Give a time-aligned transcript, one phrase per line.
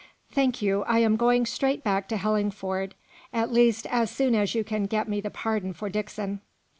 [0.31, 0.81] "Thank you.
[0.87, 2.93] I am going straight back to Hellingford;
[3.31, 6.41] at least, as soon as you can get me the pardon for Dixon."